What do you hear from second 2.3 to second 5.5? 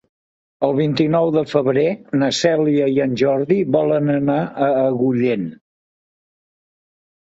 Cèlia i en Jordi volen anar a Agullent.